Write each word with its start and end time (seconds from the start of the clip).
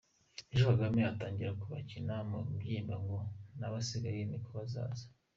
Ejo 0.53 0.65
Kagame 0.71 1.01
atangire 1.11 1.51
kubakina 1.59 2.13
ku 2.19 2.27
mubyimba 2.45 2.95
ngo 3.03 3.17
n’abasigaye 3.59 4.21
ni 4.25 4.35
uko 4.39 4.49
bazaza! 4.57 5.05